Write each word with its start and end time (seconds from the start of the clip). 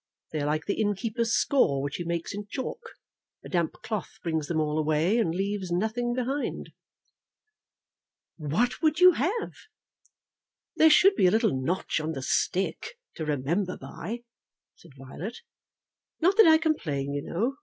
They 0.31 0.39
are 0.41 0.47
like 0.47 0.65
the 0.65 0.81
inn 0.81 0.95
keeper's 0.95 1.31
score 1.31 1.79
which 1.83 1.97
he 1.97 2.03
makes 2.03 2.33
in 2.33 2.47
chalk. 2.47 2.81
A 3.45 3.49
damp 3.49 3.73
cloth 3.83 4.17
brings 4.23 4.47
them 4.47 4.59
all 4.59 4.79
away, 4.79 5.19
and 5.19 5.29
leaves 5.29 5.71
nothing 5.71 6.15
behind." 6.15 6.71
"What 8.35 8.81
would 8.81 8.99
you 8.99 9.11
have?" 9.11 9.53
"There 10.75 10.89
should 10.89 11.13
be 11.15 11.27
a 11.27 11.31
little 11.31 11.53
notch 11.55 11.99
on 11.99 12.13
the 12.13 12.23
stick, 12.23 12.97
to 13.13 13.25
remember 13.25 13.77
by," 13.77 14.23
said 14.73 14.93
Violet. 14.97 15.37
"Not 16.19 16.35
that 16.37 16.47
I 16.47 16.57
complain, 16.57 17.13
you 17.13 17.21
know. 17.21 17.57